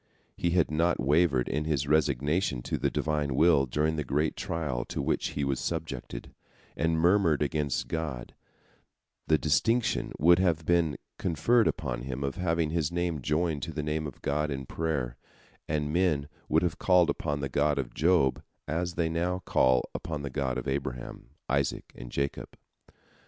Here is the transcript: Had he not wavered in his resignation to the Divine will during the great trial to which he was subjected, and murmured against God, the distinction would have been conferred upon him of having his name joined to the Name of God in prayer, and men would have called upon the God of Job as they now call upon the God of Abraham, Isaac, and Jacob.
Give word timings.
Had 0.41 0.69
he 0.71 0.75
not 0.75 0.99
wavered 0.99 1.47
in 1.47 1.65
his 1.65 1.87
resignation 1.87 2.63
to 2.63 2.79
the 2.79 2.89
Divine 2.89 3.35
will 3.35 3.67
during 3.67 3.97
the 3.97 4.03
great 4.03 4.35
trial 4.35 4.83
to 4.85 4.99
which 4.99 5.27
he 5.37 5.43
was 5.43 5.59
subjected, 5.59 6.33
and 6.75 6.97
murmured 6.97 7.43
against 7.43 7.87
God, 7.87 8.33
the 9.27 9.37
distinction 9.37 10.11
would 10.17 10.39
have 10.39 10.65
been 10.65 10.97
conferred 11.19 11.67
upon 11.67 12.01
him 12.01 12.23
of 12.23 12.37
having 12.37 12.71
his 12.71 12.91
name 12.91 13.21
joined 13.21 13.61
to 13.61 13.71
the 13.71 13.83
Name 13.83 14.07
of 14.07 14.23
God 14.23 14.49
in 14.49 14.65
prayer, 14.65 15.17
and 15.67 15.93
men 15.93 16.27
would 16.49 16.63
have 16.63 16.79
called 16.79 17.11
upon 17.11 17.41
the 17.41 17.47
God 17.47 17.77
of 17.77 17.93
Job 17.93 18.41
as 18.67 18.95
they 18.95 19.07
now 19.07 19.43
call 19.45 19.87
upon 19.93 20.23
the 20.23 20.31
God 20.31 20.57
of 20.57 20.67
Abraham, 20.67 21.29
Isaac, 21.47 21.91
and 21.93 22.11
Jacob. 22.11 22.57